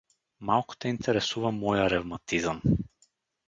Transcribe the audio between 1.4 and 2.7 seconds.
моя ревматизъм.